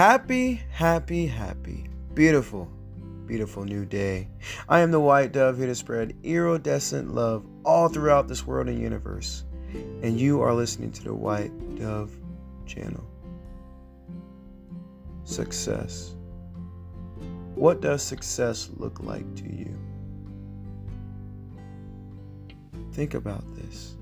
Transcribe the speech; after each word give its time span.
Happy, 0.00 0.62
happy, 0.70 1.26
happy, 1.26 1.84
beautiful, 2.14 2.70
beautiful 3.26 3.66
new 3.66 3.84
day. 3.84 4.28
I 4.66 4.80
am 4.80 4.90
the 4.90 4.98
white 4.98 5.32
dove 5.32 5.58
here 5.58 5.66
to 5.66 5.74
spread 5.74 6.16
iridescent 6.22 7.14
love 7.14 7.44
all 7.66 7.90
throughout 7.90 8.26
this 8.26 8.46
world 8.46 8.68
and 8.68 8.80
universe. 8.80 9.44
And 10.02 10.18
you 10.18 10.40
are 10.40 10.54
listening 10.54 10.90
to 10.92 11.04
the 11.04 11.12
White 11.12 11.52
Dove 11.76 12.10
channel. 12.64 13.06
Success. 15.24 16.16
What 17.54 17.82
does 17.82 18.02
success 18.02 18.70
look 18.78 19.00
like 19.00 19.34
to 19.34 19.54
you? 19.54 19.78
Think 22.92 23.12
about 23.12 23.44
this. 23.54 23.98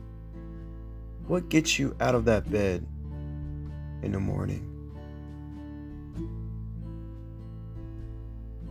What 1.26 1.48
gets 1.48 1.76
you 1.76 1.96
out 1.98 2.14
of 2.14 2.24
that 2.26 2.48
bed 2.48 2.86
in 4.04 4.12
the 4.12 4.20
morning? 4.20 4.67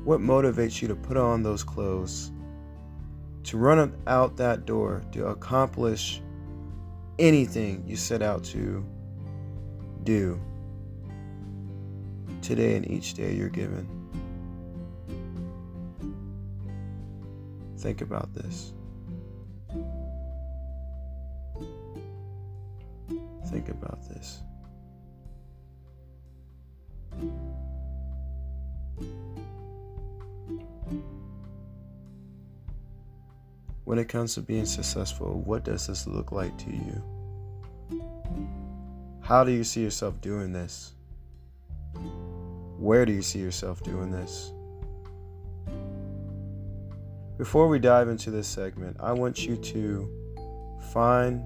What 0.07 0.21
motivates 0.21 0.81
you 0.81 0.87
to 0.87 0.95
put 0.95 1.17
on 1.17 1.43
those 1.43 1.65
clothes, 1.65 2.31
to 3.43 3.57
run 3.57 3.93
out 4.07 4.37
that 4.37 4.65
door, 4.65 5.03
to 5.11 5.27
accomplish 5.27 6.21
anything 7.19 7.83
you 7.85 7.97
set 7.97 8.21
out 8.21 8.45
to 8.45 8.85
do 10.05 10.39
today 12.41 12.77
and 12.77 12.89
each 12.89 13.15
day 13.15 13.33
you're 13.33 13.49
given? 13.49 13.85
Think 17.77 17.99
about 17.99 18.33
this. 18.33 18.71
Think 23.49 23.67
about 23.67 24.07
this. 24.07 24.41
When 33.87 33.99
it 33.99 34.09
comes 34.09 34.33
to 34.33 34.41
being 34.41 34.65
successful, 34.65 35.41
what 35.45 35.63
does 35.63 35.87
this 35.87 36.07
look 36.07 36.33
like 36.33 36.57
to 36.57 36.69
you? 36.69 38.01
How 39.21 39.45
do 39.45 39.53
you 39.53 39.63
see 39.63 39.81
yourself 39.81 40.19
doing 40.19 40.51
this? 40.51 40.91
Where 42.77 43.05
do 43.05 43.13
you 43.13 43.21
see 43.21 43.39
yourself 43.39 43.81
doing 43.83 44.11
this? 44.11 44.51
Before 47.37 47.69
we 47.69 47.79
dive 47.79 48.09
into 48.09 48.29
this 48.29 48.45
segment, 48.45 48.97
I 48.99 49.13
want 49.13 49.45
you 49.45 49.55
to 49.55 50.11
find 50.91 51.45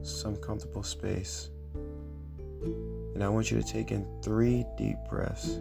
some 0.00 0.36
comfortable 0.38 0.82
space. 0.82 1.50
And 2.62 3.22
I 3.22 3.28
want 3.28 3.50
you 3.50 3.60
to 3.60 3.68
take 3.68 3.92
in 3.92 4.06
three 4.22 4.64
deep 4.78 4.96
breaths. 5.10 5.58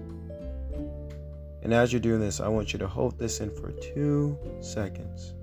And 1.68 1.74
as 1.74 1.92
you're 1.92 2.00
doing 2.00 2.22
this, 2.22 2.40
I 2.40 2.48
want 2.48 2.72
you 2.72 2.80
to 2.80 2.88
hold 2.88 3.20
this 3.20 3.42
in 3.42 3.54
for 3.54 3.74
two 3.74 4.40
seconds. 4.62 5.34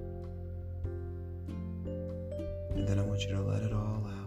And 2.71 2.89
then 2.89 2.99
I 2.99 3.03
want 3.03 3.21
you 3.25 3.35
to 3.35 3.43
let 3.43 3.63
it 3.63 3.75
all 3.75 4.03
out. 4.07 4.24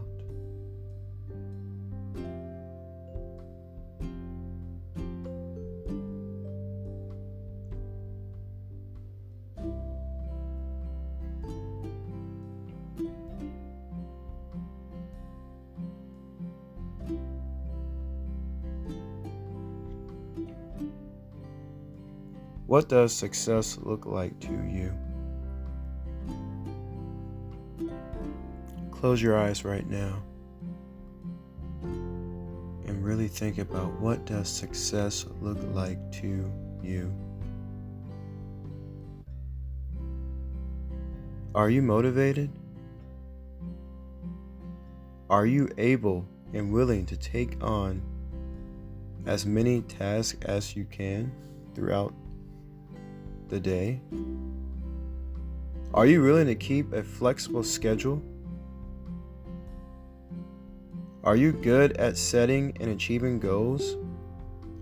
What 22.67 22.89
does 22.89 23.14
success 23.16 23.78
look 23.82 24.05
like 24.05 24.38
to 24.42 24.52
you? 24.52 24.94
Close 28.92 29.22
your 29.22 29.38
eyes 29.38 29.64
right 29.64 29.89
now 29.89 30.22
and 31.82 33.06
really 33.06 33.30
think 33.30 33.58
about 33.58 33.98
what 34.02 34.26
does 34.26 34.50
success 34.50 35.26
look 35.39 35.58
like 35.73 36.11
to 36.11 36.52
you? 36.83 37.14
Are 41.56 41.70
you 41.70 41.82
motivated? 41.82 42.52
Are 45.30 45.45
you 45.45 45.70
able 45.77 46.27
and 46.54 46.73
willing 46.73 47.06
to 47.06 47.16
take 47.16 47.64
on 47.64 48.02
as 49.26 49.45
many 49.45 49.83
tasks 49.83 50.38
as 50.42 50.76
you 50.76 50.83
can 50.83 51.32
throughout 51.73 52.14
the 53.49 53.59
day? 53.59 54.02
Are 55.93 56.05
you 56.05 56.21
willing 56.21 56.47
to 56.47 56.55
keep 56.55 56.93
a 56.93 57.03
flexible 57.03 57.63
schedule? 57.63 58.21
Are 61.23 61.35
you 61.35 61.52
good 61.52 61.97
at 61.97 62.17
setting 62.17 62.77
and 62.80 62.91
achieving 62.91 63.39
goals? 63.39 63.97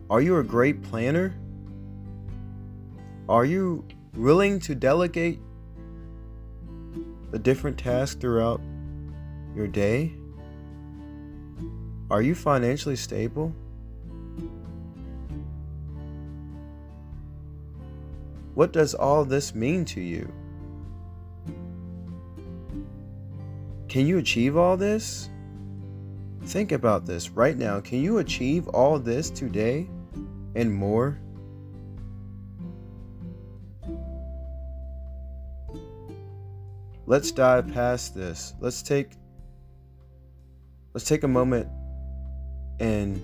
Are 0.09 0.21
you 0.21 0.37
a 0.37 0.43
great 0.43 0.83
planner? 0.83 1.35
Are 3.27 3.45
you 3.45 3.83
willing 4.15 4.59
to 4.61 4.75
delegate 4.75 5.39
the 7.31 7.39
different 7.39 7.77
tasks 7.77 8.19
throughout 8.19 8.61
your 9.55 9.67
day? 9.67 10.13
Are 12.11 12.21
you 12.21 12.35
financially 12.35 12.95
stable? 12.95 13.55
What 18.55 18.71
does 18.71 18.95
all 18.95 19.25
this 19.25 19.53
mean 19.53 19.83
to 19.85 20.01
you? 20.01 20.31
Can 23.89 24.07
you 24.07 24.17
achieve 24.17 24.55
all 24.55 24.77
this? 24.77 25.29
Think 26.45 26.71
about 26.71 27.05
this 27.05 27.29
right 27.29 27.57
now. 27.57 27.81
Can 27.81 28.01
you 28.01 28.19
achieve 28.19 28.69
all 28.69 28.97
this 28.97 29.29
today 29.29 29.89
and 30.55 30.73
more? 30.73 31.19
Let's 37.07 37.31
dive 37.31 37.73
past 37.73 38.15
this. 38.15 38.53
Let's 38.61 38.81
take 38.81 39.11
let's 40.93 41.05
take 41.05 41.23
a 41.23 41.27
moment 41.27 41.67
and 42.79 43.21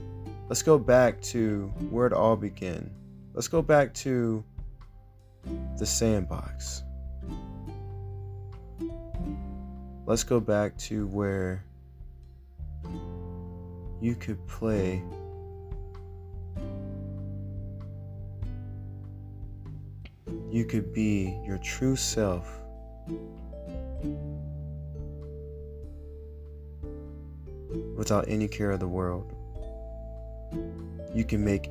let's 0.50 0.62
go 0.62 0.78
back 0.78 1.22
to 1.22 1.72
where 1.90 2.06
it 2.06 2.14
all 2.14 2.36
began. 2.36 2.91
Let's 3.34 3.47
go 3.47 3.62
back 3.62 3.94
to 3.96 4.44
the 5.78 5.85
sandbox. 5.85 6.84
Let's 10.06 10.24
go 10.24 10.40
back 10.40 10.78
to 10.79 11.07
where 11.07 11.63
you 14.02 14.16
could 14.16 14.46
play 14.47 15.03
you 20.52 20.66
could 20.66 20.94
be 20.94 21.38
your 21.46 21.58
true 21.59 21.96
self 21.96 22.59
without 27.96 28.25
any 28.28 28.47
care 28.47 28.72
of 28.72 28.79
the 28.79 28.88
world. 28.88 29.34
You 31.13 31.23
can 31.23 31.44
make 31.44 31.69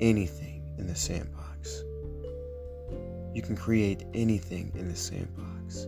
anything 0.00 0.74
in 0.76 0.86
the 0.86 0.94
sandbox. 0.94 1.84
You 3.38 3.42
can 3.42 3.56
create 3.56 4.04
anything 4.14 4.72
in 4.74 4.88
the 4.88 4.96
sandbox. 4.96 5.86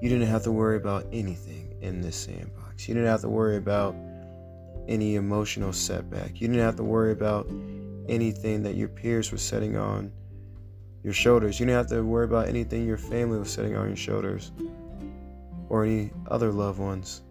You 0.00 0.08
didn't 0.08 0.26
have 0.26 0.42
to 0.42 0.50
worry 0.50 0.76
about 0.76 1.06
anything 1.12 1.76
in 1.80 2.00
this 2.00 2.16
sandbox. 2.16 2.88
You 2.88 2.94
didn't 2.94 3.08
have 3.08 3.20
to 3.20 3.28
worry 3.28 3.56
about 3.56 3.94
any 4.88 5.14
emotional 5.14 5.72
setback. 5.72 6.40
You 6.40 6.48
didn't 6.48 6.64
have 6.64 6.74
to 6.74 6.82
worry 6.82 7.12
about 7.12 7.46
anything 8.08 8.64
that 8.64 8.74
your 8.74 8.88
peers 8.88 9.30
were 9.30 9.38
setting 9.38 9.76
on 9.76 10.10
your 11.04 11.12
shoulders. 11.12 11.60
You 11.60 11.66
didn't 11.66 11.78
have 11.78 11.86
to 11.90 12.02
worry 12.02 12.24
about 12.24 12.48
anything 12.48 12.84
your 12.84 12.98
family 12.98 13.38
was 13.38 13.52
setting 13.52 13.76
on 13.76 13.86
your 13.86 13.96
shoulders 13.96 14.50
or 15.68 15.84
any 15.84 16.10
other 16.32 16.50
loved 16.50 16.80
ones. 16.80 17.22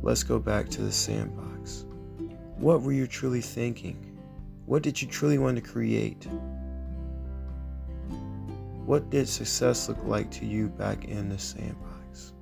Let's 0.00 0.22
go 0.22 0.38
back 0.38 0.70
to 0.70 0.80
the 0.80 0.90
sandbox. 0.90 1.84
What 2.56 2.80
were 2.80 2.92
you 2.92 3.06
truly 3.06 3.42
thinking? 3.42 4.18
What 4.64 4.82
did 4.82 5.02
you 5.02 5.06
truly 5.06 5.36
want 5.36 5.56
to 5.56 5.62
create? 5.62 6.26
What 8.86 9.10
did 9.10 9.28
success 9.28 9.88
look 9.88 9.98
like 10.04 10.30
to 10.32 10.46
you 10.46 10.68
back 10.68 11.04
in 11.04 11.28
the 11.28 11.38
sandbox? 11.38 12.32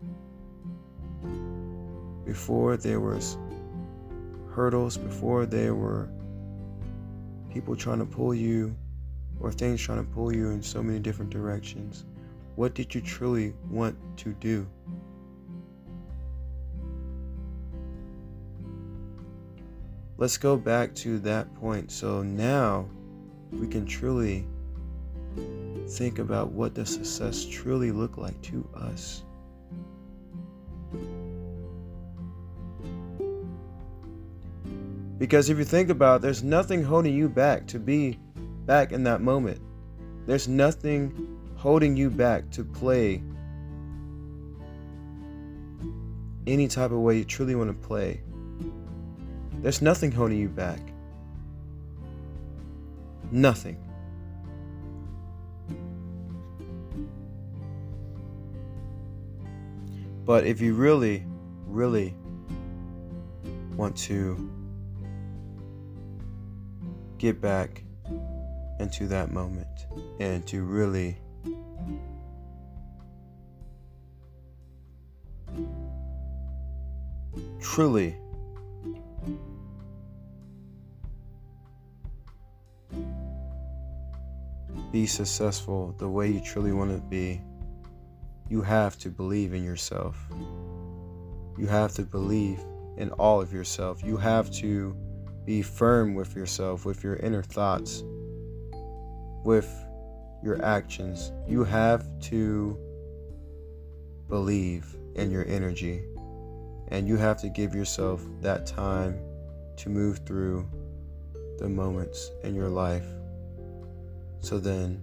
Before 2.24 2.76
there 2.76 3.00
was 3.00 3.38
hurdles, 4.50 4.96
before 4.96 5.46
there 5.46 5.74
were 5.74 6.08
people 7.52 7.76
trying 7.76 7.98
to 7.98 8.06
pull 8.06 8.34
you 8.34 8.74
or 9.40 9.52
things 9.52 9.80
trying 9.80 10.04
to 10.04 10.10
pull 10.12 10.34
you 10.34 10.50
in 10.50 10.62
so 10.62 10.82
many 10.82 10.98
different 10.98 11.30
directions, 11.30 12.06
what 12.56 12.74
did 12.74 12.94
you 12.94 13.00
truly 13.00 13.54
want 13.70 13.96
to 14.18 14.32
do? 14.34 14.66
let's 20.22 20.36
go 20.36 20.56
back 20.56 20.94
to 20.94 21.18
that 21.18 21.52
point. 21.56 21.90
So 21.90 22.22
now 22.22 22.88
we 23.50 23.66
can 23.66 23.84
truly 23.84 24.46
think 25.88 26.18
about 26.18 26.52
what 26.52 26.74
does 26.74 26.90
success 26.90 27.44
truly 27.44 27.90
look 27.92 28.16
like 28.16 28.40
to 28.42 28.68
us. 28.74 29.22
Because 35.18 35.50
if 35.50 35.58
you 35.58 35.64
think 35.64 35.88
about 35.88 36.16
it, 36.16 36.22
there's 36.22 36.42
nothing 36.42 36.82
holding 36.82 37.14
you 37.14 37.28
back 37.28 37.66
to 37.68 37.78
be 37.78 38.18
back 38.66 38.92
in 38.92 39.04
that 39.04 39.20
moment. 39.20 39.60
There's 40.26 40.48
nothing 40.48 41.38
holding 41.56 41.96
you 41.96 42.10
back 42.10 42.50
to 42.50 42.64
play 42.64 43.22
any 46.46 46.66
type 46.66 46.90
of 46.90 46.98
way 46.98 47.18
you 47.18 47.24
truly 47.24 47.54
want 47.54 47.70
to 47.70 47.86
play. 47.86 48.20
There's 49.60 49.80
nothing 49.80 50.10
holding 50.10 50.38
you 50.38 50.48
back. 50.48 50.80
Nothing. 53.30 53.76
But 60.24 60.46
if 60.46 60.60
you 60.60 60.74
really, 60.74 61.24
really 61.66 62.14
want 63.76 63.96
to 63.96 64.50
get 67.18 67.40
back 67.40 67.82
into 68.78 69.06
that 69.08 69.32
moment 69.32 69.86
and 70.20 70.46
to 70.46 70.62
really 70.62 71.16
truly 77.60 78.16
be 84.92 85.06
successful 85.06 85.94
the 85.98 86.08
way 86.08 86.28
you 86.28 86.40
truly 86.40 86.72
want 86.72 86.90
to 86.90 86.98
be, 87.08 87.40
you 88.52 88.60
have 88.60 88.98
to 88.98 89.08
believe 89.08 89.54
in 89.54 89.64
yourself. 89.64 90.14
You 91.56 91.66
have 91.68 91.94
to 91.94 92.02
believe 92.02 92.60
in 92.98 93.10
all 93.12 93.40
of 93.40 93.50
yourself. 93.50 94.02
You 94.04 94.18
have 94.18 94.50
to 94.56 94.94
be 95.46 95.62
firm 95.62 96.14
with 96.14 96.36
yourself, 96.36 96.84
with 96.84 97.02
your 97.02 97.16
inner 97.16 97.42
thoughts, 97.42 98.04
with 99.42 99.70
your 100.42 100.62
actions. 100.62 101.32
You 101.48 101.64
have 101.64 102.04
to 102.24 102.78
believe 104.28 104.84
in 105.14 105.30
your 105.30 105.46
energy. 105.48 106.02
And 106.88 107.08
you 107.08 107.16
have 107.16 107.40
to 107.40 107.48
give 107.48 107.74
yourself 107.74 108.22
that 108.42 108.66
time 108.66 109.18
to 109.78 109.88
move 109.88 110.18
through 110.26 110.68
the 111.56 111.70
moments 111.70 112.30
in 112.44 112.54
your 112.54 112.68
life. 112.68 113.06
So 114.40 114.58
then, 114.58 115.00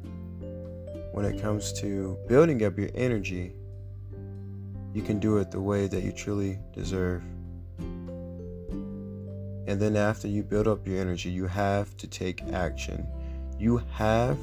when 1.11 1.25
it 1.25 1.41
comes 1.41 1.73
to 1.73 2.17
building 2.27 2.63
up 2.63 2.77
your 2.77 2.89
energy, 2.95 3.53
you 4.93 5.01
can 5.01 5.19
do 5.19 5.37
it 5.37 5.51
the 5.51 5.61
way 5.61 5.87
that 5.87 6.03
you 6.03 6.11
truly 6.11 6.59
deserve. 6.73 7.21
And 9.67 9.79
then 9.79 9.95
after 9.95 10.27
you 10.27 10.43
build 10.43 10.67
up 10.67 10.87
your 10.87 10.99
energy, 10.99 11.29
you 11.29 11.45
have 11.45 11.95
to 11.97 12.07
take 12.07 12.41
action. 12.51 13.07
You 13.59 13.77
have 13.93 14.37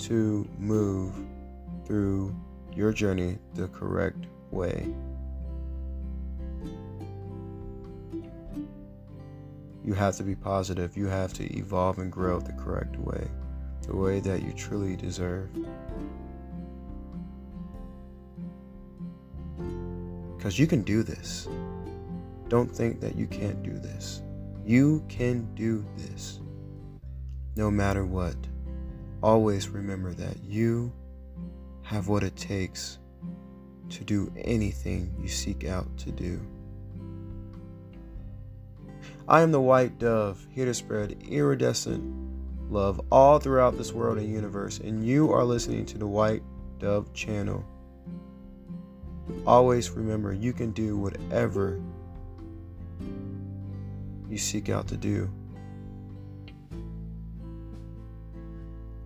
to 0.00 0.48
move 0.58 1.14
through 1.84 2.34
your 2.72 2.92
journey 2.92 3.38
the 3.54 3.68
correct 3.68 4.26
way. 4.50 4.86
You 9.84 9.94
have 9.94 10.16
to 10.18 10.22
be 10.22 10.36
positive. 10.36 10.96
You 10.96 11.06
have 11.06 11.32
to 11.34 11.58
evolve 11.58 11.98
and 11.98 12.12
grow 12.12 12.38
the 12.38 12.52
correct 12.52 12.96
way, 12.96 13.28
the 13.86 13.96
way 13.96 14.20
that 14.20 14.42
you 14.42 14.52
truly 14.52 14.96
deserve. 14.96 15.50
Because 20.36 20.58
you 20.58 20.66
can 20.66 20.82
do 20.82 21.02
this. 21.02 21.48
Don't 22.48 22.70
think 22.70 23.00
that 23.00 23.16
you 23.16 23.26
can't 23.26 23.62
do 23.62 23.78
this. 23.78 24.22
You 24.64 25.04
can 25.08 25.52
do 25.54 25.84
this 25.96 26.40
no 27.56 27.70
matter 27.70 28.04
what. 28.04 28.36
Always 29.22 29.68
remember 29.68 30.12
that 30.14 30.42
you 30.44 30.92
have 31.82 32.08
what 32.08 32.22
it 32.22 32.36
takes 32.36 32.98
to 33.90 34.04
do 34.04 34.32
anything 34.36 35.14
you 35.20 35.28
seek 35.28 35.64
out 35.64 35.96
to 35.98 36.10
do. 36.10 36.40
I 39.28 39.42
am 39.42 39.52
the 39.52 39.60
white 39.60 39.98
dove, 39.98 40.44
here 40.50 40.64
to 40.64 40.74
spread 40.74 41.22
iridescent 41.28 42.31
love 42.72 43.00
all 43.12 43.38
throughout 43.38 43.76
this 43.76 43.92
world 43.92 44.18
and 44.18 44.28
universe, 44.28 44.78
and 44.78 45.06
you 45.06 45.30
are 45.32 45.44
listening 45.44 45.84
to 45.86 45.98
the 45.98 46.06
White 46.06 46.42
Dove 46.78 47.12
channel. 47.12 47.64
Always 49.46 49.90
remember 49.90 50.32
you 50.32 50.52
can 50.52 50.72
do 50.72 50.96
whatever 50.96 51.80
you 54.28 54.38
seek 54.38 54.68
out 54.68 54.88
to 54.88 54.96
do 54.96 55.30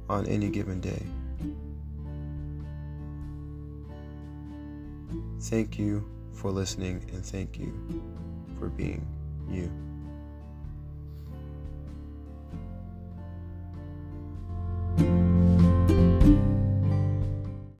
on 0.08 0.26
any 0.26 0.48
given 0.48 0.80
day. 0.80 1.02
Thank 5.40 5.78
you 5.78 6.04
for 6.32 6.50
listening 6.50 7.04
and 7.12 7.24
thank 7.24 7.58
you 7.58 7.72
for 8.58 8.68
being 8.68 9.06
you. 9.48 9.70